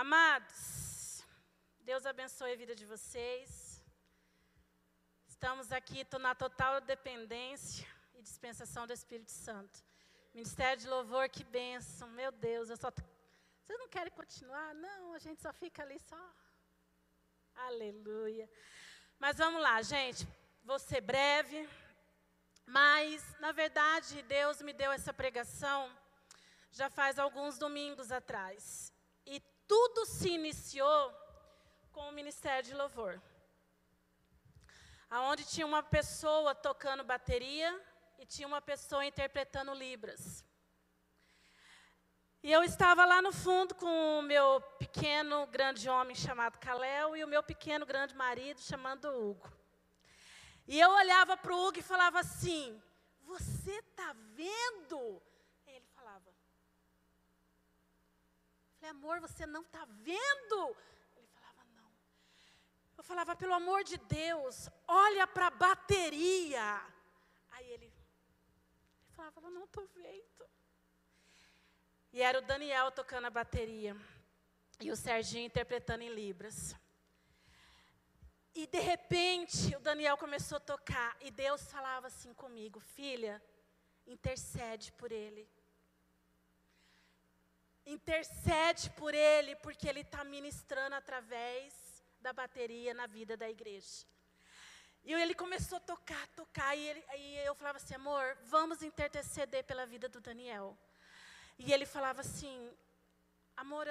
[0.00, 1.24] Amados,
[1.80, 3.82] Deus abençoe a vida de vocês.
[5.26, 9.82] Estamos aqui na total dependência e dispensação do Espírito Santo.
[10.32, 12.06] Ministério de louvor, que bênção.
[12.10, 12.92] Meu Deus, eu só.
[12.92, 14.72] Vocês não querem continuar?
[14.72, 16.24] Não, a gente só fica ali só.
[17.56, 18.48] Aleluia.
[19.18, 20.24] Mas vamos lá, gente.
[20.62, 21.68] Vou ser breve.
[22.64, 25.92] Mas, na verdade, Deus me deu essa pregação
[26.70, 28.92] já faz alguns domingos atrás.
[29.68, 31.14] Tudo se iniciou
[31.92, 33.20] com o ministério de louvor.
[35.10, 37.70] Aonde tinha uma pessoa tocando bateria
[38.18, 40.44] e tinha uma pessoa interpretando libras.
[42.42, 47.22] E eu estava lá no fundo com o meu pequeno grande homem chamado Caléu e
[47.22, 49.52] o meu pequeno grande marido chamado Hugo.
[50.66, 52.80] E eu olhava para o Hugo e falava assim:
[53.22, 55.22] Você está vendo?
[55.66, 56.32] Ele falava:
[58.88, 60.76] Amor, você não está vendo?
[61.16, 61.90] Ele falava, não.
[62.96, 66.80] Eu falava, pelo amor de Deus, olha para a bateria.
[67.50, 70.48] Aí ele, ele falava, eu não estou vendo.
[72.12, 73.96] E era o Daniel tocando a bateria.
[74.80, 76.74] E o Serginho interpretando em Libras.
[78.54, 81.16] E de repente, o Daniel começou a tocar.
[81.20, 83.42] E Deus falava assim comigo: Filha,
[84.06, 85.48] intercede por ele.
[87.88, 91.72] Intercede por ele, porque ele está ministrando através
[92.20, 94.06] da bateria na vida da igreja.
[95.04, 99.64] E ele começou a tocar, tocar, e, ele, e eu falava assim, amor, vamos interceder
[99.64, 100.76] pela vida do Daniel.
[101.58, 102.70] E ele falava assim,
[103.56, 103.86] amor,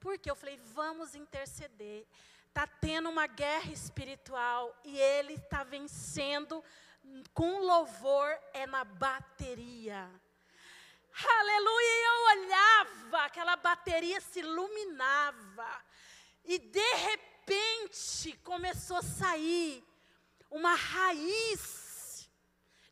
[0.00, 0.30] por quê?
[0.30, 2.06] Eu falei, vamos interceder.
[2.48, 6.64] Está tendo uma guerra espiritual e ele está vencendo
[7.34, 10.08] com louvor, é na bateria.
[11.22, 11.84] Aleluia!
[11.84, 15.84] E eu olhava, aquela bateria se iluminava.
[16.44, 19.84] E de repente começou a sair
[20.50, 22.28] uma raiz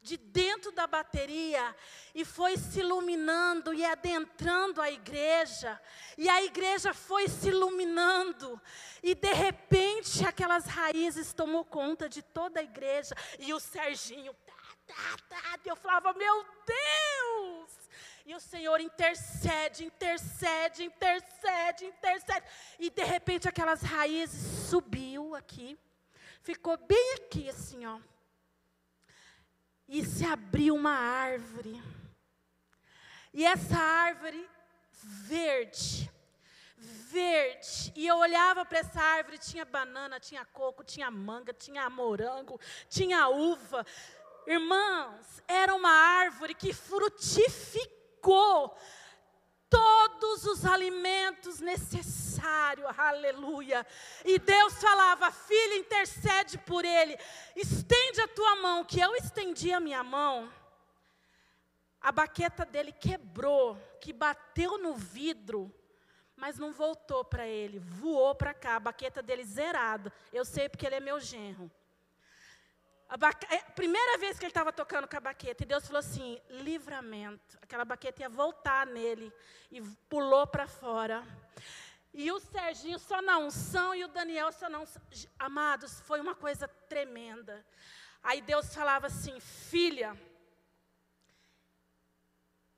[0.01, 1.75] de dentro da bateria
[2.13, 5.81] e foi se iluminando e adentrando a igreja.
[6.19, 8.61] E a igreja foi se iluminando.
[9.03, 13.15] E de repente aquelas raízes tomou conta de toda a igreja.
[13.39, 14.55] E o Serginho, tá,
[14.87, 15.59] tá, tá.
[15.65, 17.83] E eu falava, meu Deus!
[18.25, 22.47] E o Senhor intercede, intercede, intercede, intercede.
[22.79, 25.77] E de repente aquelas raízes subiu aqui.
[26.41, 27.99] Ficou bem aqui assim, ó.
[29.89, 31.83] E se abriu uma árvore.
[33.35, 34.49] E essa árvore
[34.93, 36.11] verde,
[36.77, 37.93] verde.
[37.97, 43.29] E eu olhava para essa árvore, tinha banana, tinha coco, tinha manga, tinha morango, tinha
[43.29, 43.85] uva.
[44.47, 48.77] Irmãos, era uma árvore que frutificava multiplicou
[49.69, 53.87] todos os alimentos necessários, aleluia.
[54.25, 57.19] E Deus falava: Filho, intercede por ele,
[57.57, 60.53] estende a tua mão, que eu estendi a minha mão.
[62.01, 65.73] A baqueta dele quebrou, que bateu no vidro,
[66.35, 70.13] mas não voltou para ele, voou para cá, a baqueta dele zerada.
[70.33, 71.71] Eu sei porque ele é meu genro.
[73.13, 76.41] A, é, primeira vez que ele estava tocando com a baqueta, e Deus falou assim:
[76.49, 77.59] livramento.
[77.61, 79.31] Aquela baqueta ia voltar nele,
[79.71, 81.23] e pulou para fora.
[82.15, 85.03] E o Serginho só na unção, e o Daniel só na unção.
[85.39, 87.63] Amados, foi uma coisa tremenda.
[88.23, 90.19] Aí Deus falava assim: filha,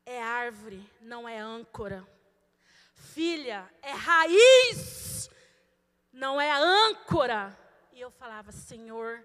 [0.05, 2.05] é árvore, não é âncora.
[2.97, 5.31] Filha, é raiz,
[6.13, 7.57] não é âncora.
[7.93, 9.25] E eu falava: Senhor,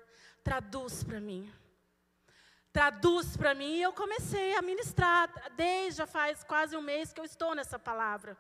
[0.50, 1.42] traduz para mim.
[2.74, 3.74] Traduz para mim.
[3.76, 7.78] E eu comecei a ministrar, desde já faz quase um mês que eu estou nessa
[7.78, 8.36] palavra.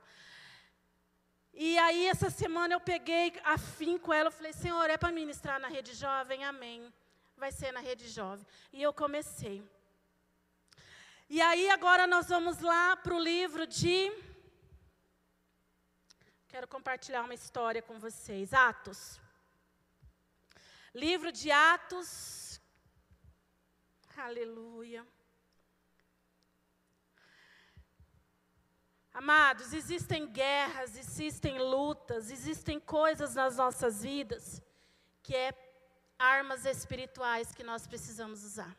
[1.54, 5.60] E aí, essa semana eu peguei afim com ela, eu falei, Senhor, é para ministrar
[5.60, 6.44] na rede jovem?
[6.44, 6.92] Amém.
[7.38, 8.46] Vai ser na rede jovem.
[8.74, 9.58] E eu comecei.
[11.30, 14.12] E aí, agora nós vamos lá para o livro de.
[16.48, 18.52] Quero compartilhar uma história com vocês.
[18.52, 19.20] Atos.
[21.00, 22.60] Livro de Atos.
[24.18, 25.08] Aleluia.
[29.14, 34.62] Amados, existem guerras, existem lutas, existem coisas nas nossas vidas
[35.24, 35.54] que é
[36.18, 38.76] armas espirituais que nós precisamos usar.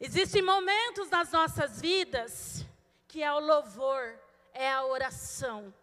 [0.00, 2.64] Existem momentos nas nossas vidas
[3.06, 4.18] que é o louvor,
[4.54, 5.74] é a oração.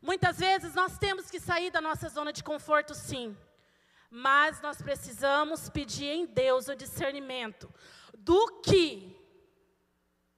[0.00, 3.36] Muitas vezes nós temos que sair da nossa zona de conforto, sim.
[4.14, 7.72] Mas nós precisamos pedir em Deus o discernimento
[8.12, 9.18] do que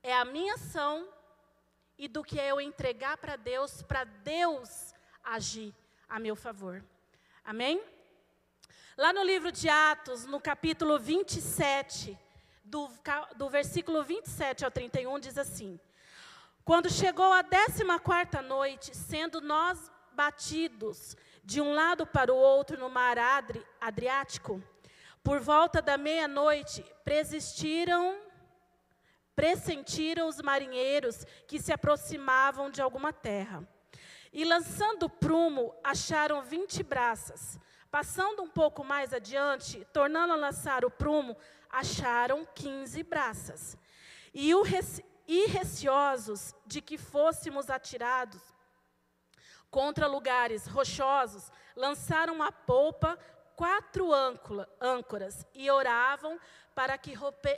[0.00, 1.08] é a minha ação
[1.98, 4.94] e do que eu entregar para Deus, para Deus
[5.24, 5.74] agir
[6.08, 6.84] a meu favor.
[7.44, 7.82] Amém?
[8.96, 12.16] Lá no livro de Atos, no capítulo 27,
[12.62, 12.88] do,
[13.34, 15.80] do versículo 27 ao 31, diz assim:
[16.64, 22.78] Quando chegou a décima quarta noite, sendo nós batidos de um lado para o outro
[22.78, 24.62] no mar Adri, Adriático,
[25.22, 28.18] por volta da meia-noite, presistiram,
[29.36, 33.66] pressentiram os marinheiros que se aproximavam de alguma terra.
[34.32, 37.58] E lançando prumo, acharam vinte braças.
[37.90, 41.36] Passando um pouco mais adiante, tornando a lançar o prumo,
[41.70, 43.78] acharam quinze braças.
[44.32, 44.64] E, o,
[45.28, 48.53] e receosos de que fôssemos atirados
[49.74, 53.18] contra lugares rochosos, lançaram a polpa
[53.56, 54.10] quatro
[54.80, 56.38] âncoras e oravam
[56.76, 57.12] para que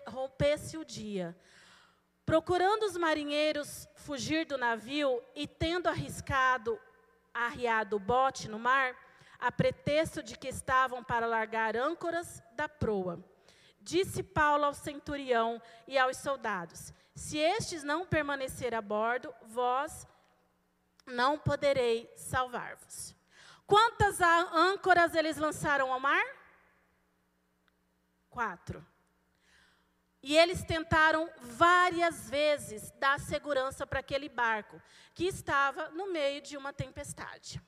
[0.07, 1.37] rompesse o dia.
[2.25, 6.81] Procurando os marinheiros fugir do navio e tendo arriscado,
[7.35, 8.97] arriado o bote no mar,
[9.39, 13.23] a pretexto de que estavam para largar âncoras da proa.
[13.79, 20.07] Disse Paulo ao centurião e aos soldados: Se estes não permanecer a bordo, vós
[21.07, 23.15] não poderei salvar-vos.
[23.67, 26.25] Quantas âncoras eles lançaram ao mar?
[28.29, 28.87] Quatro.
[30.23, 34.83] E eles tentaram várias vezes dar segurança para aquele barco,
[35.15, 37.61] que estava no meio de uma tempestade.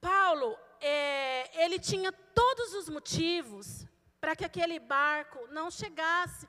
[0.00, 3.86] Paulo, é, ele tinha todos os motivos
[4.20, 6.46] para que aquele barco não chegasse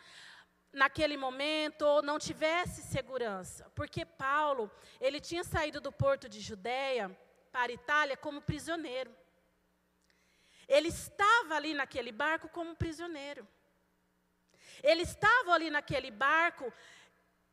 [0.72, 7.16] naquele momento ou não tivesse segurança, porque Paulo, ele tinha saído do porto de Judéia
[7.52, 9.14] para Itália como prisioneiro.
[10.68, 13.46] Ele estava ali naquele barco como prisioneiro.
[14.82, 16.72] Ele estava ali naquele barco,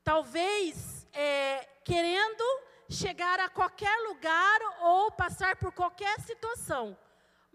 [0.04, 2.44] talvez é, querendo
[2.88, 6.96] chegar a qualquer lugar ou passar por qualquer situação,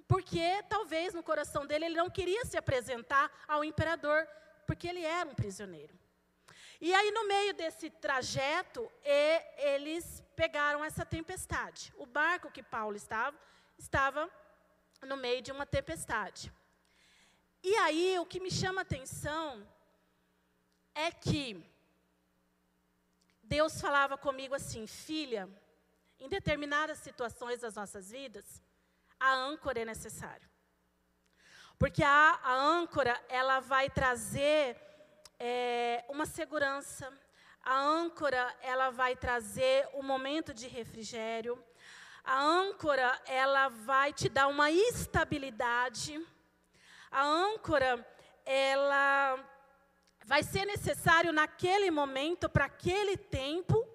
[0.07, 4.27] porque talvez no coração dele ele não queria se apresentar ao imperador
[4.67, 5.93] porque ele era um prisioneiro.
[6.79, 8.91] E aí, no meio desse trajeto,
[9.57, 11.93] eles pegaram essa tempestade.
[11.97, 13.37] O barco que Paulo estava,
[13.77, 14.29] estava
[15.01, 16.51] no meio de uma tempestade.
[17.63, 19.65] E aí, o que me chama a atenção
[20.93, 21.63] é que
[23.41, 25.49] Deus falava comigo assim, filha,
[26.19, 28.61] em determinadas situações das nossas vidas,
[29.19, 30.49] a âncora é necessário.
[31.77, 34.77] Porque a, a âncora, ela vai trazer
[35.39, 37.11] é, uma segurança.
[37.63, 41.61] A âncora, ela vai trazer um momento de refrigério.
[42.23, 46.25] A âncora, ela vai te dar uma estabilidade.
[47.11, 48.05] A âncora,
[48.45, 49.39] ela
[50.25, 53.85] vai ser necessário naquele momento, para aquele tempo,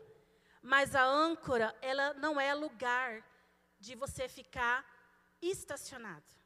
[0.62, 3.24] mas a âncora, ela não é lugar
[3.80, 4.84] de você ficar
[5.40, 6.37] estacionado.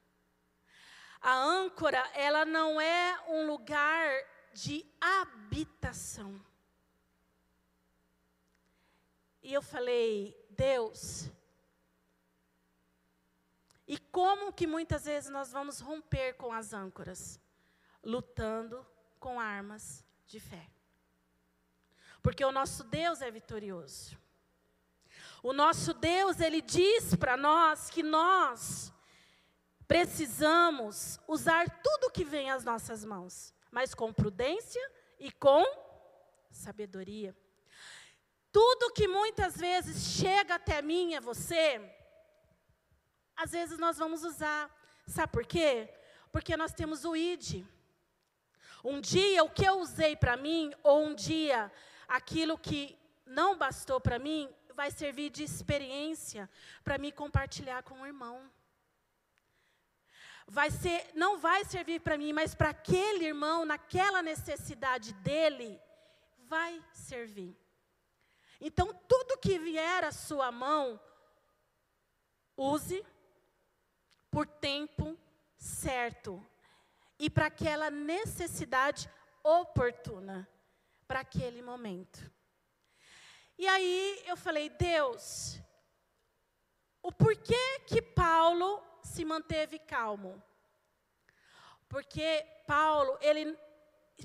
[1.22, 4.10] A âncora, ela não é um lugar
[4.52, 6.44] de habitação.
[9.42, 11.30] E eu falei, Deus,
[13.86, 17.40] e como que muitas vezes nós vamos romper com as âncoras?
[18.02, 18.86] Lutando
[19.20, 20.68] com armas de fé.
[22.22, 24.16] Porque o nosso Deus é vitorioso.
[25.42, 28.92] O nosso Deus, ele diz para nós que nós
[29.92, 34.80] precisamos usar tudo que vem às nossas mãos, mas com prudência
[35.20, 35.62] e com
[36.50, 37.36] sabedoria.
[38.50, 41.78] Tudo que muitas vezes chega até mim a você,
[43.36, 44.74] às vezes nós vamos usar.
[45.06, 45.92] Sabe por quê?
[46.30, 47.62] Porque nós temos o ID.
[48.82, 51.70] Um dia o que eu usei para mim, ou um dia
[52.08, 56.48] aquilo que não bastou para mim, vai servir de experiência
[56.82, 58.50] para me compartilhar com o irmão
[60.46, 65.80] vai ser, não vai servir para mim, mas para aquele irmão, naquela necessidade dele,
[66.48, 67.56] vai servir.
[68.60, 71.00] Então, tudo que vier à sua mão,
[72.56, 73.04] use
[74.30, 75.18] por tempo
[75.56, 76.44] certo
[77.18, 79.10] e para aquela necessidade
[79.42, 80.48] oportuna,
[81.06, 82.30] para aquele momento.
[83.58, 85.60] E aí eu falei, Deus,
[87.02, 90.42] o porquê que Paulo se manteve calmo?
[91.88, 93.56] Porque Paulo, ele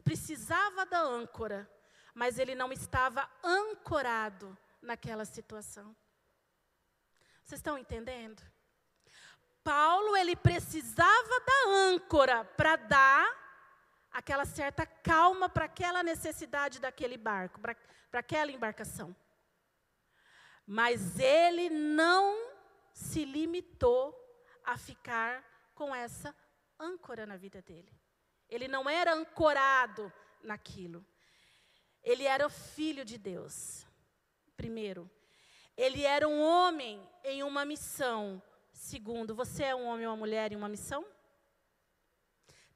[0.04, 1.70] precisava da âncora,
[2.14, 5.96] mas ele não estava ancorado naquela situação.
[7.44, 8.42] Vocês estão entendendo?
[9.64, 13.48] Paulo, ele precisava da âncora para dar
[14.12, 17.76] aquela certa calma para aquela necessidade daquele barco, para
[18.14, 19.16] aquela embarcação.
[20.66, 22.50] Mas ele não
[22.94, 24.27] se limitou
[24.68, 25.42] a ficar
[25.74, 26.36] com essa
[26.78, 27.90] âncora na vida dele.
[28.50, 30.12] Ele não era ancorado
[30.44, 31.06] naquilo.
[32.04, 33.88] Ele era filho de Deus.
[34.58, 35.10] Primeiro,
[35.78, 38.42] ele era um homem em uma missão.
[38.74, 41.06] Segundo, você é um homem ou uma mulher em uma missão?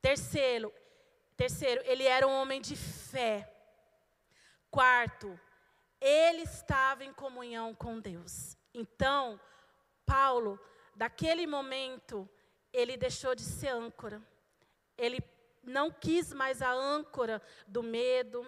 [0.02, 0.74] Terceiro,
[1.36, 3.54] terceiro, ele era um homem de fé.
[4.70, 5.38] Quarto,
[6.00, 8.58] ele estava em comunhão com Deus.
[8.74, 9.40] Então,
[10.06, 10.58] Paulo,
[11.02, 12.30] daquele momento,
[12.72, 14.22] ele deixou de ser âncora.
[14.96, 15.20] Ele
[15.64, 18.40] não quis mais a âncora do medo,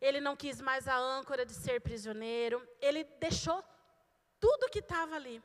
[0.00, 3.62] ele não quis mais a âncora de ser prisioneiro, ele deixou
[4.40, 5.42] tudo que estava ali.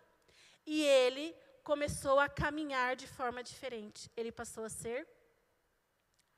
[0.65, 4.09] E ele começou a caminhar de forma diferente.
[4.15, 5.05] Ele passou a ser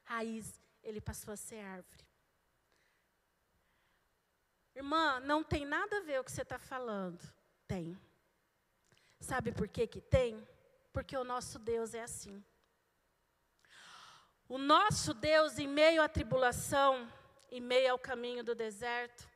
[0.06, 2.04] raiz, ele passou a ser árvore.
[4.76, 7.22] Irmã, não tem nada a ver o que você está falando.
[7.68, 7.96] Tem.
[9.20, 10.48] Sabe por que, que tem?
[10.94, 12.44] Porque o nosso Deus é assim.
[14.48, 17.12] O nosso Deus, em meio à tribulação,
[17.52, 19.28] em meio ao caminho do deserto,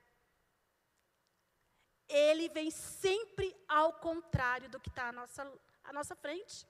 [2.07, 6.67] ele vem sempre ao contrário do que está à nossa, à nossa frente.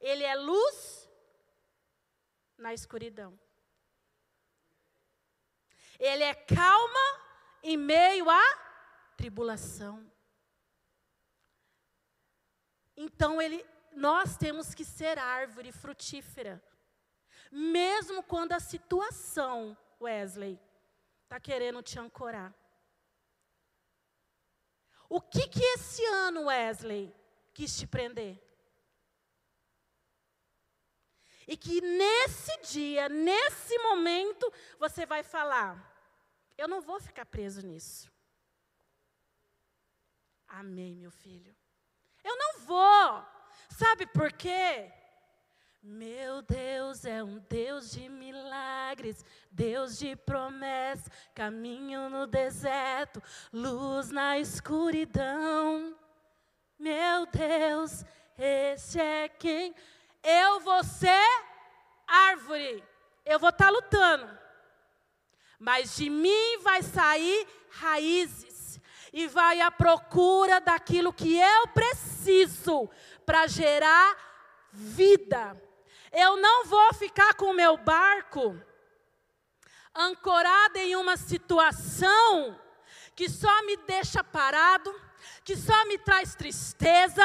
[0.00, 1.08] Ele é luz
[2.56, 3.38] na escuridão.
[5.98, 7.20] Ele é calma
[7.62, 8.42] em meio à
[9.16, 10.10] tribulação.
[13.02, 16.62] Então ele, nós temos que ser árvore frutífera,
[17.50, 20.60] mesmo quando a situação, Wesley,
[21.22, 22.54] está querendo te ancorar.
[25.08, 27.10] O que que esse ano, Wesley,
[27.54, 28.38] quis te prender?
[31.48, 35.72] E que nesse dia, nesse momento, você vai falar:
[36.58, 38.12] eu não vou ficar preso nisso.
[40.46, 41.56] Amém, meu filho.
[42.24, 43.24] Eu não vou.
[43.68, 44.90] Sabe por quê?
[45.82, 54.38] Meu Deus é um Deus de milagres, Deus de promessa, caminho no deserto, luz na
[54.38, 55.96] escuridão.
[56.78, 58.04] Meu Deus,
[58.36, 59.74] esse é quem
[60.22, 61.44] eu vou ser
[62.06, 62.84] árvore.
[63.24, 64.38] Eu vou estar tá lutando.
[65.58, 68.59] Mas de mim vai sair raízes
[69.12, 72.88] e vai à procura daquilo que eu preciso
[73.26, 74.16] para gerar
[74.72, 75.60] vida.
[76.12, 78.60] Eu não vou ficar com o meu barco
[79.94, 82.58] ancorado em uma situação
[83.14, 84.94] que só me deixa parado,
[85.44, 87.22] que só me traz tristeza,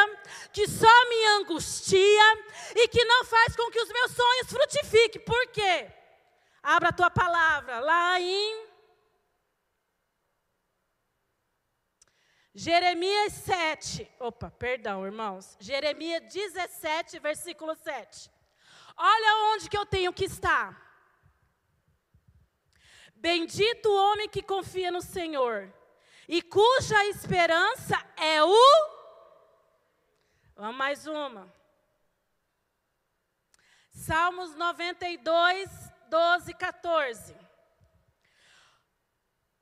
[0.51, 2.43] que só me angustia
[2.75, 5.21] e que não faz com que os meus sonhos frutifiquem.
[5.23, 5.87] Por quê?
[6.61, 8.67] Abra a tua palavra lá em
[12.57, 15.57] Jeremias 7, opa, perdão, irmãos.
[15.59, 18.31] Jeremias 17, versículo 7.
[18.95, 20.81] Olha onde que eu tenho que estar.
[23.13, 25.69] Bendito o homem que confia no Senhor
[26.29, 28.89] e cuja esperança é o.
[30.55, 31.53] Vamos mais uma.
[33.91, 35.69] Salmos 92,
[36.09, 37.44] 12 e 14.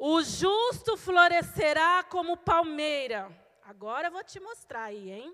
[0.06, 3.32] O justo florescerá como palmeira.
[3.64, 5.34] Agora eu vou te mostrar aí, hein?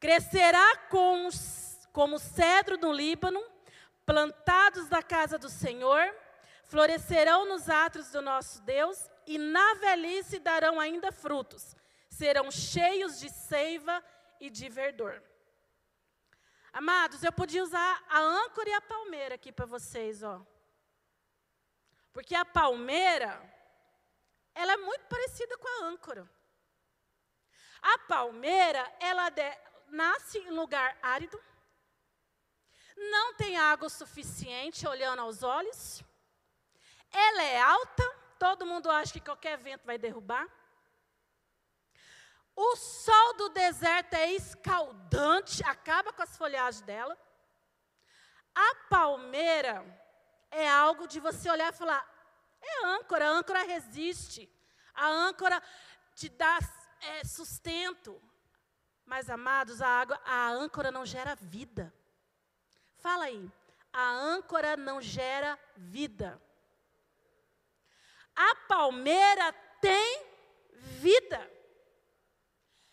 [0.00, 1.28] Crescerá com,
[1.92, 3.40] como cedro no Líbano,
[4.04, 6.12] plantados da casa do Senhor,
[6.64, 8.98] florescerão nos átrios do nosso Deus
[9.28, 11.76] e na velhice darão ainda frutos.
[12.10, 14.02] Serão cheios de seiva
[14.40, 15.22] e de verdor.
[16.72, 20.44] Amados, eu podia usar a âncora e a palmeira aqui para vocês, ó.
[22.16, 23.38] Porque a palmeira,
[24.54, 26.26] ela é muito parecida com a âncora.
[27.82, 29.42] A palmeira, ela de,
[29.88, 31.38] nasce em lugar árido,
[32.96, 36.02] não tem água suficiente olhando aos olhos,
[37.12, 38.02] ela é alta,
[38.38, 40.48] todo mundo acha que qualquer vento vai derrubar.
[42.56, 47.14] O sol do deserto é escaldante, acaba com as folhagens dela.
[48.54, 49.84] A palmeira,
[50.56, 52.02] é algo de você olhar e falar:
[52.60, 54.50] é âncora, a âncora resiste,
[54.94, 55.62] a âncora
[56.14, 56.58] te dá
[57.00, 58.20] é, sustento.
[59.04, 61.94] Mas, amados, a, água, a âncora não gera vida.
[62.96, 63.52] Fala aí,
[63.92, 66.42] a âncora não gera vida.
[68.34, 70.26] A palmeira tem
[70.72, 71.50] vida.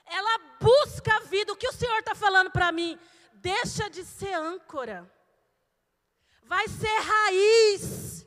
[0.06, 1.52] Ela busca a vida.
[1.52, 3.00] O que o Senhor está falando para mim?
[3.34, 5.12] Deixa de ser âncora.
[6.46, 8.26] Vai ser raiz.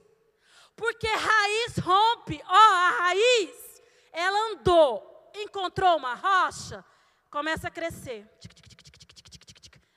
[0.75, 2.43] Porque raiz rompe.
[2.47, 3.83] Ó, a raiz,
[4.13, 6.85] ela andou, encontrou uma rocha,
[7.31, 8.29] começa a crescer.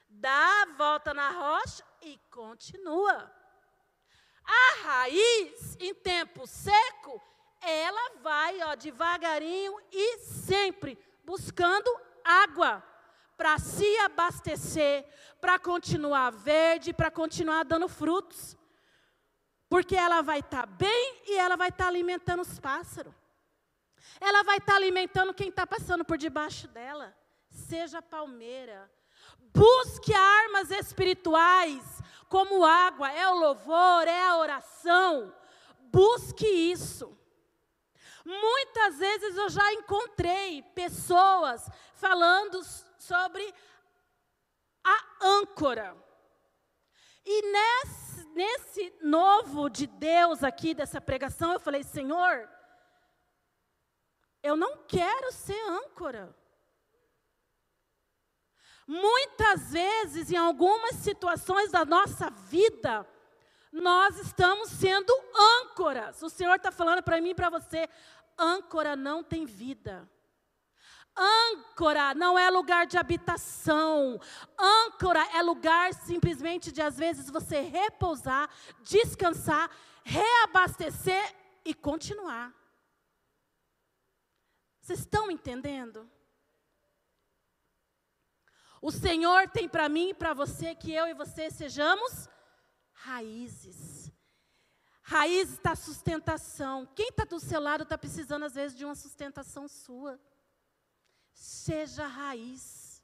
[0.10, 3.32] Dá a volta na rocha e continua.
[4.46, 7.22] A raiz, em tempo seco,
[7.62, 11.90] ela vai ó, devagarinho e sempre buscando
[12.24, 12.84] água
[13.40, 15.06] para se abastecer,
[15.40, 18.58] para continuar verde, para continuar dando frutos.
[19.70, 23.14] Porque ela vai estar tá bem e ela vai estar tá alimentando os pássaros.
[24.20, 27.16] Ela vai estar tá alimentando quem está passando por debaixo dela.
[27.50, 28.92] Seja palmeira.
[29.54, 31.82] Busque armas espirituais,
[32.28, 35.34] como água, é o louvor, é a oração.
[35.80, 37.18] Busque isso.
[38.26, 42.62] Muitas vezes eu já encontrei pessoas falando
[43.00, 43.54] sobre
[44.84, 45.96] a âncora.
[47.26, 52.48] E nesse, nesse novo de Deus aqui, dessa pregação, eu falei: Senhor,
[54.44, 56.36] eu não quero ser âncora.
[58.88, 63.08] Muitas vezes, em algumas situações da nossa vida,
[63.72, 65.14] nós estamos sendo
[65.62, 66.22] âncoras.
[66.24, 67.88] O Senhor está falando para mim e para você:
[68.38, 70.10] âncora não tem vida.
[71.20, 74.20] Âncora não é lugar de habitação.
[74.58, 78.50] Âncora é lugar simplesmente de, às vezes, você repousar,
[78.82, 79.70] descansar,
[80.04, 81.36] reabastecer
[81.66, 82.54] e continuar.
[84.80, 86.10] Vocês estão entendendo?
[88.82, 92.30] O Senhor tem para mim e para você que eu e você sejamos
[92.94, 94.10] raízes.
[95.02, 96.86] Raiz está sustentação.
[96.96, 100.20] Quem está do seu lado está precisando, às vezes, de uma sustentação sua.
[101.40, 103.02] Seja raiz.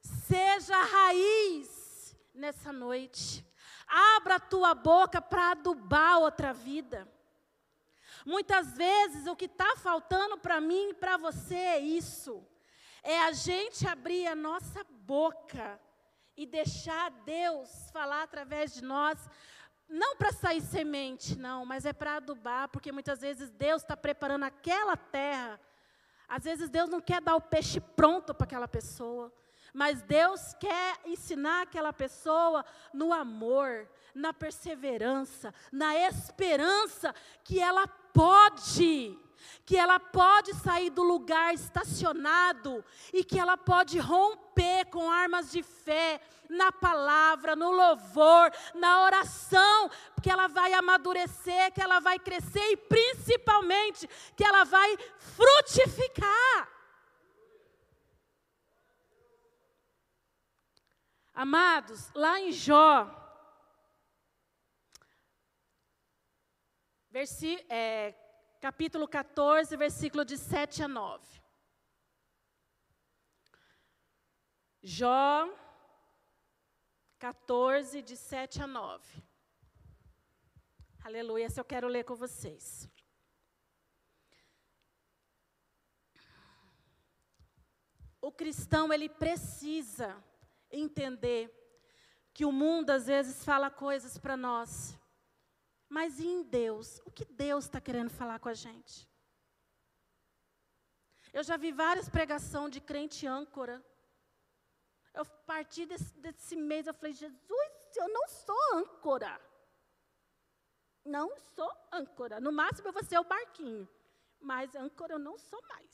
[0.00, 3.46] Seja raiz nessa noite.
[3.86, 7.08] Abra a tua boca para adubar outra vida.
[8.26, 12.44] Muitas vezes o que está faltando para mim e para você é isso.
[13.00, 15.80] É a gente abrir a nossa boca
[16.36, 19.20] e deixar Deus falar através de nós,
[19.88, 24.44] não para sair semente, não, mas é para adubar, porque muitas vezes Deus está preparando
[24.44, 25.60] aquela terra
[26.32, 29.30] às vezes Deus não quer dar o peixe pronto para aquela pessoa,
[29.72, 39.18] mas Deus quer ensinar aquela pessoa no amor, na perseverança, na esperança que ela pode
[39.64, 45.62] que ela pode sair do lugar estacionado e que ela pode romper com armas de
[45.62, 52.70] fé na palavra, no louvor, na oração, porque ela vai amadurecer, que ela vai crescer
[52.70, 56.68] e principalmente que ela vai frutificar.
[61.34, 63.10] Amados, lá em Jó,
[67.10, 68.12] versi, é,
[68.60, 71.42] capítulo 14, versículo de 7 a 9.
[74.82, 75.48] Jó
[77.18, 79.22] 14, de 7 a 9.
[81.02, 82.86] Aleluia, esse eu quero ler com vocês.
[88.20, 90.22] O cristão, ele precisa
[90.72, 91.50] entender
[92.32, 94.98] que o mundo às vezes fala coisas para nós
[95.96, 97.02] mas e em Deus?
[97.04, 99.06] O que Deus está querendo falar com a gente?
[101.34, 103.84] Eu já vi várias pregações de crente âncora.
[105.12, 109.38] Eu parti desse, desse mês, eu falei, Jesus, eu não sou âncora.
[111.04, 112.40] Não sou âncora.
[112.40, 113.86] No máximo eu vou ser o barquinho.
[114.40, 115.92] Mas âncora eu não sou mais.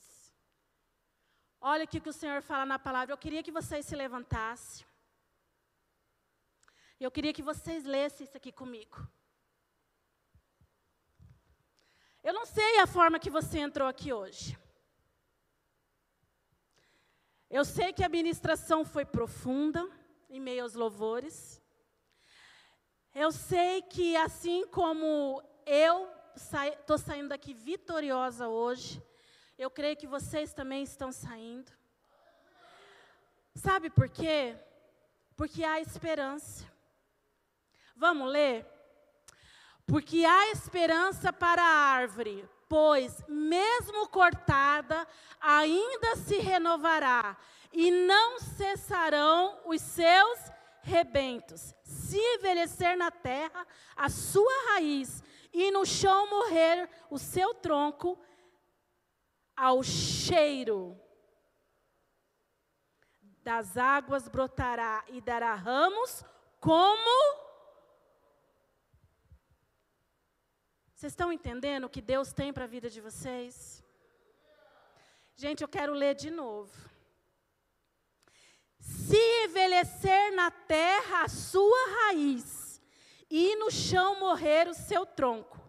[1.60, 3.12] Olha o que o Senhor fala na palavra.
[3.12, 4.86] Eu queria que vocês se levantassem.
[7.00, 9.06] Eu queria que vocês lessem isso aqui comigo.
[12.22, 14.58] Eu não sei a forma que você entrou aqui hoje.
[17.48, 19.88] Eu sei que a ministração foi profunda,
[20.28, 21.62] em meio aos louvores.
[23.14, 29.02] Eu sei que, assim como eu estou saindo daqui vitoriosa hoje,
[29.58, 31.72] eu creio que vocês também estão saindo.
[33.56, 34.56] Sabe por quê?
[35.36, 36.64] Porque há esperança.
[37.96, 38.64] Vamos ler?
[39.84, 45.08] Porque há esperança para a árvore, pois, mesmo cortada,
[45.40, 47.36] ainda se renovará,
[47.72, 50.38] e não cessarão os seus
[50.82, 51.74] rebentos.
[51.82, 53.66] Se envelhecer na terra
[53.96, 58.18] a sua raiz, e no chão morrer o seu tronco,
[59.58, 60.96] ao cheiro
[63.42, 66.24] das águas brotará e dará ramos
[66.60, 67.38] como.
[70.94, 73.82] Vocês estão entendendo o que Deus tem para a vida de vocês?
[75.34, 76.72] Gente, eu quero ler de novo.
[78.78, 82.80] Se envelhecer na terra a sua raiz,
[83.30, 85.60] e no chão morrer o seu tronco,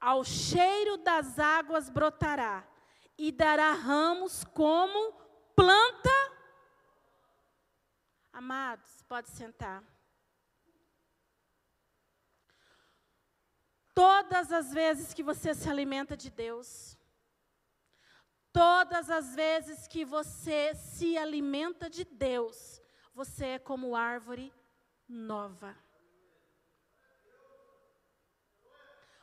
[0.00, 2.66] ao cheiro das águas brotará,
[3.18, 5.12] e dará ramos como
[5.54, 6.10] planta.
[8.32, 9.82] Amados, pode sentar.
[13.94, 16.98] Todas as vezes que você se alimenta de Deus,
[18.52, 22.82] todas as vezes que você se alimenta de Deus,
[23.14, 24.52] você é como árvore
[25.08, 25.74] nova.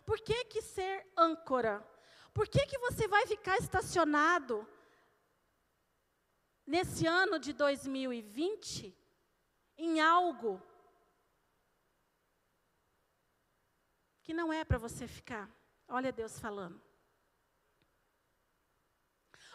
[0.04, 1.93] Por que, que ser âncora?
[2.34, 4.68] Por que, que você vai ficar estacionado
[6.66, 8.98] nesse ano de 2020
[9.78, 10.62] em algo
[14.24, 15.50] que não é para você ficar?
[15.88, 16.82] Olha Deus falando.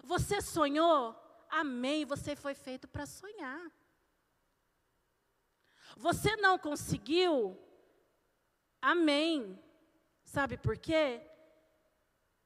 [0.04, 1.16] Você sonhou?
[1.50, 3.72] Amém, você foi feito para sonhar.
[5.96, 7.58] Você não conseguiu?
[8.80, 9.60] Amém.
[10.24, 11.27] Sabe por quê?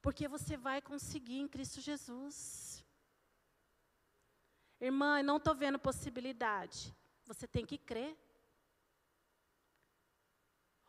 [0.02, 2.84] Porque você vai conseguir em Cristo Jesus.
[4.80, 6.94] Irmã, não estou vendo possibilidade.
[7.24, 8.18] Você tem que crer.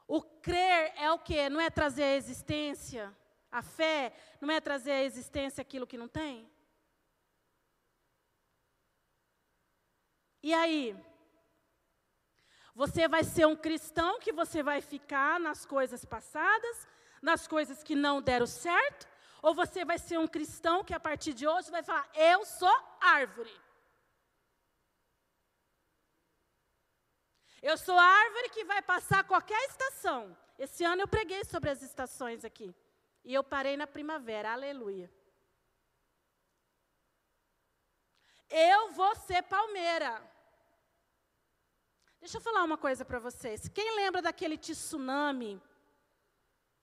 [0.07, 1.47] O crer é o quê?
[1.47, 3.15] Não é trazer a existência.
[3.51, 6.51] A fé não é trazer a existência aquilo que não tem?
[10.41, 10.97] E aí?
[12.73, 16.87] Você vai ser um cristão que você vai ficar nas coisas passadas,
[17.23, 19.07] nas coisas que não deram certo?
[19.41, 22.77] Ou você vai ser um cristão que a partir de hoje vai falar: Eu sou
[22.99, 23.55] árvore.
[27.61, 30.37] Eu sou árvore que vai passar qualquer estação.
[30.59, 32.75] Esse ano eu preguei sobre as estações aqui.
[33.23, 35.09] E eu parei na primavera, aleluia.
[38.49, 40.21] Eu vou ser palmeira.
[42.19, 43.69] Deixa eu falar uma coisa para vocês.
[43.69, 45.61] Quem lembra daquele tsunami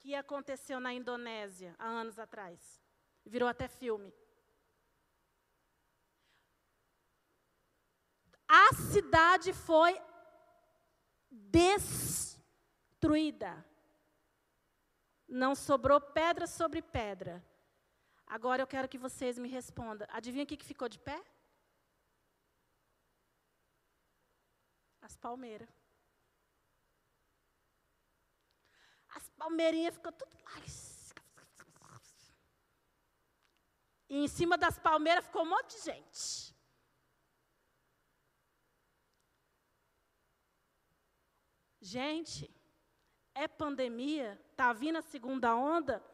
[0.01, 2.83] que aconteceu na Indonésia há anos atrás?
[3.25, 4.13] Virou até filme.
[8.49, 10.01] A cidade foi
[11.31, 12.43] destruída.
[15.29, 17.45] Não sobrou pedra sobre pedra.
[18.27, 20.09] Agora eu quero que vocês me respondam.
[20.11, 21.23] Adivinha o que ficou de pé?
[25.03, 25.80] As palmeiras.
[29.15, 30.51] As palmeirinhas ficou tudo lá.
[34.11, 36.53] E em cima das palmeiras ficou um monte de gente.
[41.81, 42.51] Gente,
[43.33, 46.05] é pandemia, está vindo a segunda onda.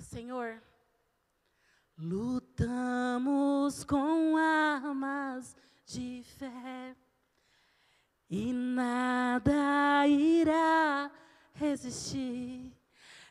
[0.00, 0.60] Senhor,
[1.96, 6.96] lutamos com armas de fé,
[8.28, 11.08] e nada irá
[11.54, 12.72] resistir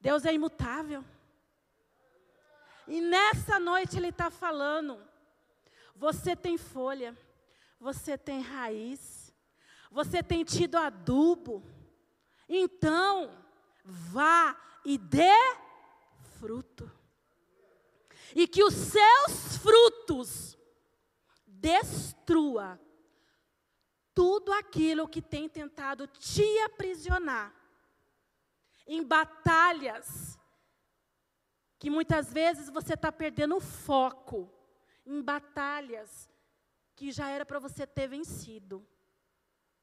[0.09, 1.05] Deus é imutável.
[2.87, 4.99] E nessa noite Ele está falando:
[5.95, 7.15] você tem folha,
[7.79, 9.31] você tem raiz,
[9.91, 11.63] você tem tido adubo,
[12.47, 13.29] então,
[13.85, 15.37] vá e dê
[16.39, 16.91] fruto.
[18.33, 20.57] E que os seus frutos
[21.45, 22.81] destrua
[24.15, 27.58] tudo aquilo que tem tentado te aprisionar
[28.95, 30.37] em batalhas
[31.77, 34.51] que muitas vezes você está perdendo o foco
[35.05, 36.27] em batalhas
[36.95, 38.85] que já era para você ter vencido.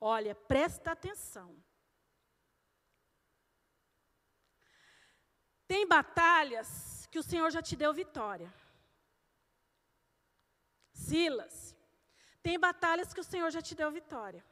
[0.00, 1.56] Olha, presta atenção.
[5.68, 8.52] Tem batalhas que o Senhor já te deu vitória.
[10.92, 11.76] Silas,
[12.42, 14.44] tem batalhas que o Senhor já te deu vitória.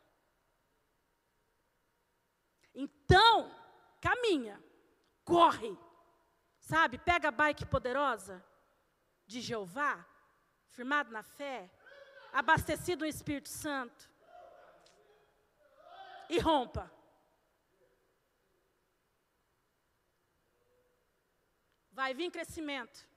[2.72, 3.63] Então,
[4.04, 4.62] caminha,
[5.24, 5.74] corre,
[6.60, 6.98] sabe?
[6.98, 8.44] Pega a bike poderosa
[9.26, 10.04] de Jeová,
[10.68, 11.70] firmado na fé,
[12.30, 14.10] abastecido no Espírito Santo,
[16.28, 16.92] e rompa.
[21.90, 23.08] Vai vir crescimento.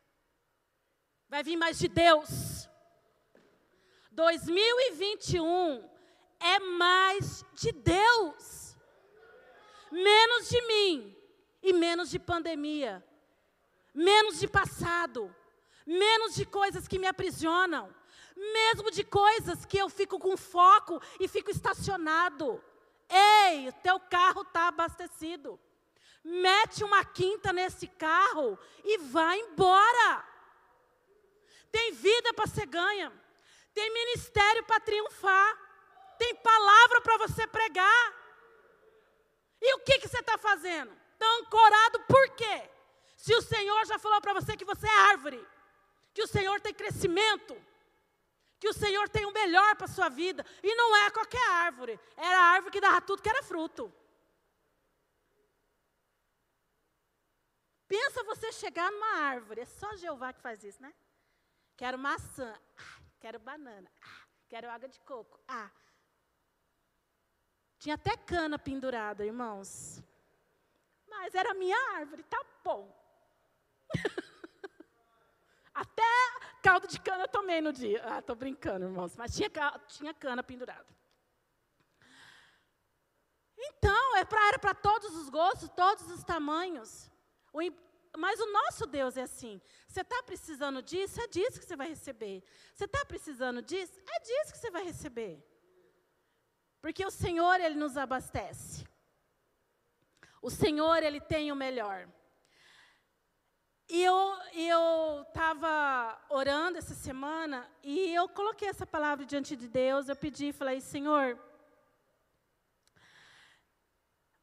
[1.28, 2.69] Vai vir mais de Deus.
[4.12, 5.89] 2021
[6.39, 8.67] é mais de Deus.
[9.91, 11.15] Menos de mim
[11.62, 13.06] e menos de pandemia.
[13.93, 15.34] Menos de passado.
[15.86, 17.93] Menos de coisas que me aprisionam.
[18.36, 22.63] Mesmo de coisas que eu fico com foco e fico estacionado.
[23.10, 25.60] Ei, teu carro está abastecido.
[26.23, 30.28] Mete uma quinta nesse carro e vai embora.
[31.71, 33.12] Tem vida para ser ganha.
[33.73, 35.58] Tem ministério para triunfar.
[36.17, 38.27] Tem palavra para você pregar.
[39.62, 40.91] E o que, que você está fazendo?
[41.13, 42.70] Está ancorado por quê?
[43.15, 45.46] Se o Senhor já falou para você que você é árvore,
[46.13, 47.56] que o Senhor tem crescimento,
[48.60, 50.46] que o Senhor tem o melhor para a sua vida.
[50.63, 52.00] E não é qualquer árvore.
[52.15, 53.93] Era a árvore que dava tudo que era fruto.
[57.88, 59.62] Pensa você chegar numa árvore.
[59.62, 60.93] É só Jeová que faz isso, né?
[61.76, 62.54] Quero maçã.
[62.78, 63.89] Ah, quero banana.
[64.02, 65.39] Ah, quero água de coco.
[65.48, 65.72] Ah.
[67.80, 70.02] Tinha até cana pendurada, irmãos.
[71.08, 72.96] Mas era minha árvore, tá bom.
[75.74, 76.04] até
[76.62, 78.04] caldo de cana eu tomei no dia.
[78.04, 79.16] Ah, tô brincando, irmãos.
[79.16, 79.50] Mas tinha,
[79.88, 80.86] tinha cana pendurada.
[83.58, 87.10] Então, é pra, era para todos os gostos, todos os tamanhos.
[87.52, 87.60] O,
[88.18, 89.62] mas o nosso Deus é assim.
[89.88, 91.22] Você está precisando disso?
[91.22, 92.44] É disso que você vai receber.
[92.74, 93.94] Você está precisando disso?
[94.08, 95.44] É disso que você vai receber.
[96.82, 98.86] Porque o Senhor, Ele nos abastece.
[100.42, 102.08] O Senhor, Ele tem o melhor.
[103.90, 110.10] E eu estava orando essa semana e eu coloquei essa palavra diante de Deus.
[110.10, 111.40] Eu pedi, falei, Senhor,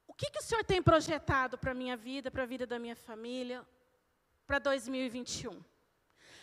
[0.07, 2.79] o que, que o Senhor tem projetado para a minha vida, para a vida da
[2.79, 3.67] minha família,
[4.47, 5.63] para 2021?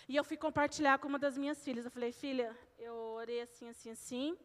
[0.07, 1.85] E eu fui compartilhar com uma das minhas filhas.
[1.85, 4.37] Eu falei, filha, eu orei assim, assim, assim.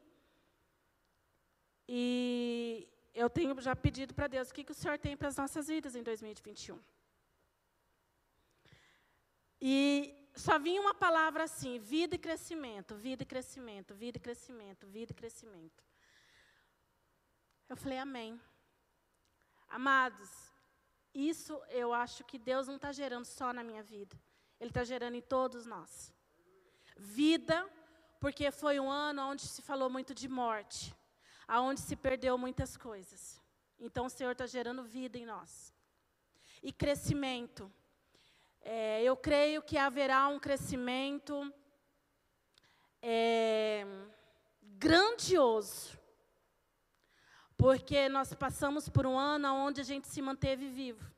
[1.88, 5.36] E eu tenho já pedido para Deus o que, que o Senhor tem para as
[5.36, 6.80] nossas vidas em 2021.
[9.60, 14.86] E só vinha uma palavra assim: vida e crescimento, vida e crescimento, vida e crescimento,
[14.86, 15.82] vida e crescimento.
[17.68, 18.40] Eu falei, Amém.
[19.68, 20.30] Amados,
[21.12, 24.16] isso eu acho que Deus não está gerando só na minha vida,
[24.60, 26.12] Ele está gerando em todos nós.
[26.96, 27.68] Vida,
[28.20, 30.94] porque foi um ano onde se falou muito de morte,
[31.46, 33.40] aonde se perdeu muitas coisas.
[33.78, 35.74] Então o Senhor está gerando vida em nós.
[36.62, 37.70] E crescimento
[38.68, 41.54] é, eu creio que haverá um crescimento
[43.00, 43.86] é,
[44.60, 45.96] grandioso,
[47.56, 51.08] porque nós passamos por um ano onde a gente se manteve vivo.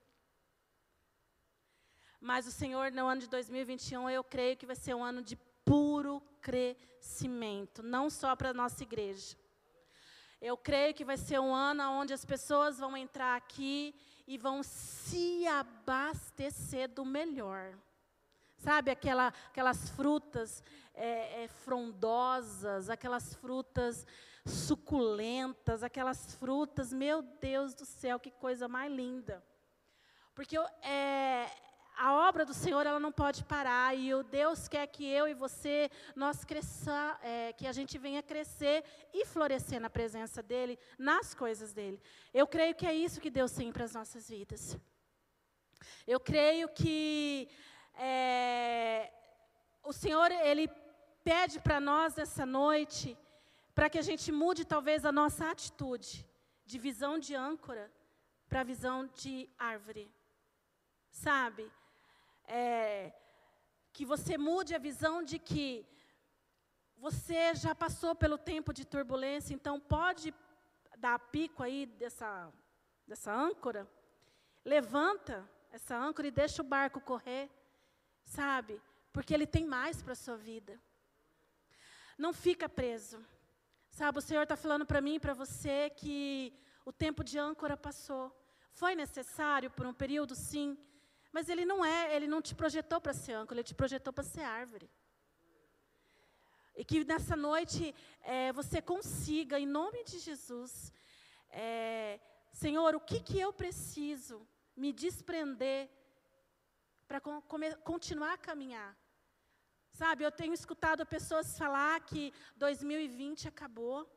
[2.20, 5.36] Mas o Senhor, no ano de 2021, eu creio que vai ser um ano de
[5.64, 9.34] puro crescimento, não só para a nossa igreja.
[10.40, 13.94] Eu creio que vai ser um ano onde as pessoas vão entrar aqui
[14.26, 17.76] e vão se abastecer do melhor.
[18.56, 20.62] Sabe, aquela, aquelas frutas
[20.94, 24.06] é, é, frondosas, aquelas frutas
[24.44, 29.44] suculentas, aquelas frutas, meu Deus do céu, que coisa mais linda.
[30.34, 31.50] Porque é,
[31.98, 35.34] a obra do Senhor ela não pode parar e o Deus quer que eu e
[35.34, 41.34] você nós cresça, é, que a gente venha crescer e florescer na presença dele, nas
[41.34, 42.00] coisas dele.
[42.32, 44.78] Eu creio que é isso que Deus tem para as nossas vidas.
[46.06, 47.48] Eu creio que
[47.94, 49.12] é,
[49.82, 50.70] o Senhor ele
[51.24, 53.18] pede para nós essa noite
[53.74, 56.24] para que a gente mude talvez a nossa atitude
[56.64, 57.90] de visão de âncora
[58.48, 60.08] para visão de árvore,
[61.10, 61.68] sabe?
[62.48, 63.12] É,
[63.92, 65.86] que você mude a visão de que
[66.96, 70.34] você já passou pelo tempo de turbulência, então pode
[70.96, 72.52] dar pico aí dessa,
[73.06, 73.88] dessa âncora,
[74.64, 77.48] levanta essa âncora e deixa o barco correr,
[78.24, 78.80] sabe?
[79.12, 80.80] Porque Ele tem mais para a sua vida.
[82.16, 83.24] Não fica preso.
[83.90, 86.52] Sabe, o Senhor está falando para mim e para você que
[86.84, 88.34] o tempo de âncora passou.
[88.72, 90.76] Foi necessário por um período, sim.
[91.32, 94.24] Mas Ele não é, Ele não te projetou para ser âncora, Ele te projetou para
[94.24, 94.90] ser árvore.
[96.74, 100.92] E que nessa noite é, você consiga, em nome de Jesus,
[101.50, 102.20] é,
[102.52, 105.90] Senhor, o que, que eu preciso me desprender
[107.08, 107.20] para
[107.82, 108.96] continuar a caminhar?
[109.90, 114.08] Sabe, eu tenho escutado pessoas falar que 2020 acabou,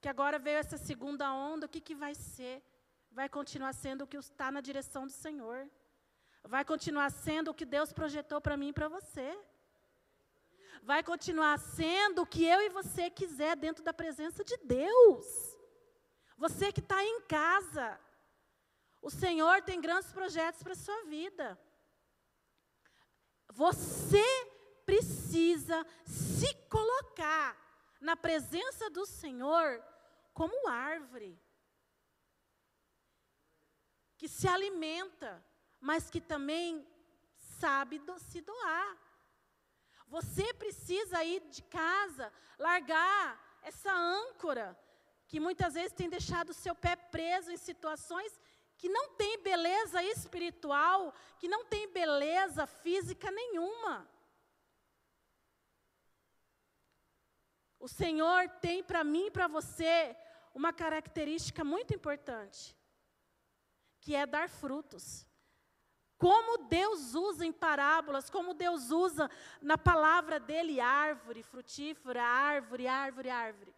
[0.00, 2.62] que agora veio essa segunda onda, o que, que vai ser?
[3.10, 5.68] Vai continuar sendo o que está na direção do Senhor.
[6.44, 9.38] Vai continuar sendo o que Deus projetou para mim e para você
[10.82, 15.26] vai continuar sendo o que eu e você quiser dentro da presença de Deus.
[16.36, 18.00] Você que está em casa,
[19.00, 21.58] o Senhor tem grandes projetos para a sua vida.
[23.52, 24.24] Você
[24.84, 27.56] precisa se colocar
[28.00, 29.82] na presença do Senhor
[30.34, 31.38] como árvore
[34.16, 35.44] que se alimenta,
[35.82, 36.86] mas que também
[37.60, 38.96] sabe do, se doar.
[40.06, 44.78] Você precisa ir de casa, largar essa âncora
[45.26, 48.40] que muitas vezes tem deixado o seu pé preso em situações
[48.78, 54.08] que não tem beleza espiritual, que não tem beleza física nenhuma.
[57.78, 60.16] O Senhor tem para mim e para você
[60.54, 62.76] uma característica muito importante,
[64.00, 65.26] que é dar frutos.
[66.22, 69.28] Como Deus usa em parábolas, como Deus usa
[69.60, 73.74] na palavra dele árvore frutífera, árvore, árvore, árvore.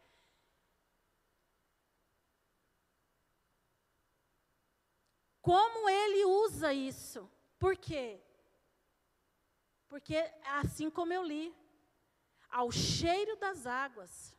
[5.40, 7.30] Como ele usa isso?
[7.58, 8.20] Por quê?
[9.88, 11.56] Porque assim como eu li,
[12.50, 14.36] ao cheiro das águas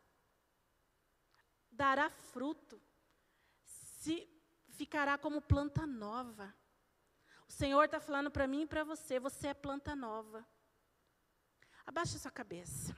[1.72, 2.80] dará fruto,
[3.64, 4.30] se
[4.68, 6.54] ficará como planta nova.
[7.60, 10.46] Senhor está falando para mim e para você: você é planta nova.
[11.86, 12.94] Abaixa sua cabeça.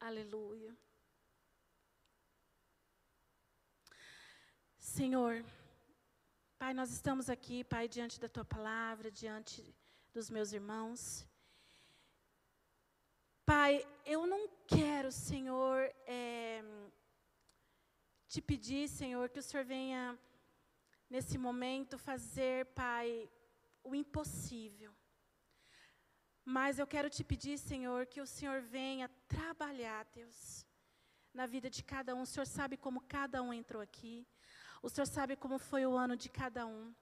[0.00, 0.76] Aleluia.
[4.78, 5.44] Senhor,
[6.58, 9.62] Pai, nós estamos aqui, Pai, diante da tua palavra, diante
[10.12, 11.00] dos meus irmãos.
[13.46, 16.64] Pai, eu não quero, Senhor, é,
[18.26, 20.18] te pedir, Senhor, que o Senhor venha
[21.08, 23.28] nesse momento, fazer, Pai,
[23.82, 24.92] o impossível.
[26.44, 30.66] Mas eu quero te pedir, Senhor, que o Senhor venha trabalhar, Deus,
[31.32, 32.22] na vida de cada um.
[32.22, 34.26] O Senhor sabe como cada um entrou aqui.
[34.82, 36.94] O Senhor sabe como foi o ano de cada um.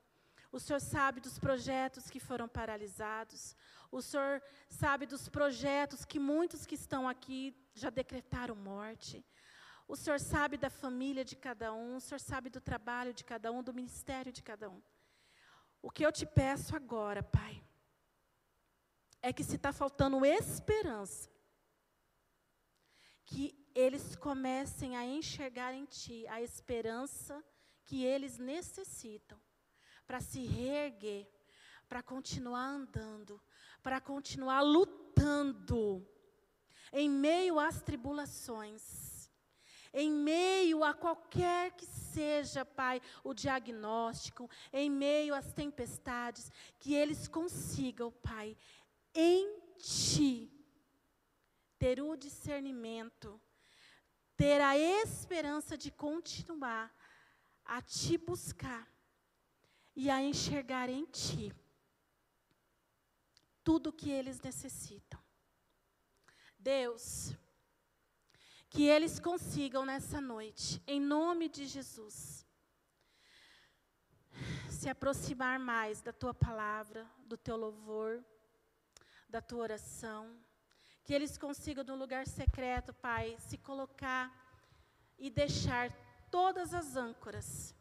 [0.51, 3.55] O Senhor sabe dos projetos que foram paralisados.
[3.91, 9.25] O Senhor sabe dos projetos que muitos que estão aqui já decretaram morte.
[9.89, 13.53] O Senhor sabe da família de cada um, o Senhor sabe do trabalho de cada
[13.53, 14.83] um, do ministério de cada um.
[15.81, 17.63] O que eu te peço agora, Pai,
[19.23, 21.31] é que se está faltando esperança,
[23.25, 27.45] que eles comecem a enxergar em Ti a esperança
[27.85, 29.41] que eles necessitam
[30.05, 31.29] para se reerguer,
[31.89, 33.41] para continuar andando,
[33.83, 36.05] para continuar lutando
[36.93, 39.06] em meio às tribulações
[39.99, 47.27] em meio a qualquer que seja, Pai, o diagnóstico, em meio às tempestades, que eles
[47.27, 48.55] consigam, Pai,
[49.15, 50.53] em Ti,
[51.79, 53.41] ter o discernimento,
[54.37, 56.95] ter a esperança de continuar
[57.65, 58.87] a Te buscar
[59.95, 61.55] e a enxergar em Ti
[63.65, 65.19] tudo o que eles necessitam.
[66.59, 67.35] Deus,
[68.77, 72.47] que eles consigam nessa noite, em nome de Jesus,
[74.69, 78.23] se aproximar mais da tua palavra, do teu louvor,
[79.31, 80.39] da tua oração.
[81.05, 84.31] Que eles consigam, no lugar secreto, Pai, se colocar
[85.19, 85.91] e deixar
[86.31, 87.75] todas as âncoras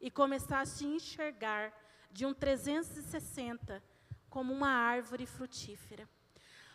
[0.00, 1.72] e começar a se enxergar
[2.10, 3.80] de um 360
[4.28, 6.08] como uma árvore frutífera.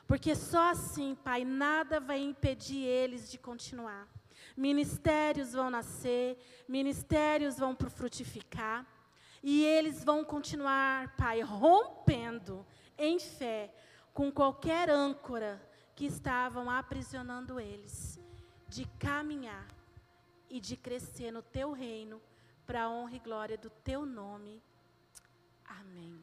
[0.08, 4.08] Porque só assim, Pai, nada vai impedir eles de continuar.
[4.56, 8.88] Ministérios vão nascer, ministérios vão frutificar,
[9.44, 12.66] e eles vão continuar, Pai, rompendo
[12.98, 13.72] em fé
[14.14, 15.62] com qualquer âncora
[15.96, 18.20] que estavam aprisionando eles,
[18.68, 19.68] de caminhar
[20.50, 22.22] e de crescer no teu reino,
[22.66, 24.62] para a honra e glória do teu nome.
[25.66, 26.20] Amém.